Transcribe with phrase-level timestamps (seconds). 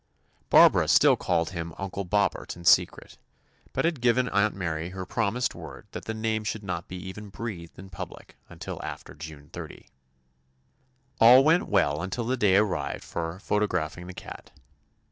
[0.49, 3.19] Barbara still called him "Uncle Bobbert" in secret,
[3.71, 7.29] but had given Aunt Mary her promised word that the name should not be even
[7.29, 9.89] breathed in public until after June 30.
[11.19, 14.49] All went well until the day arrived for photographing the cat.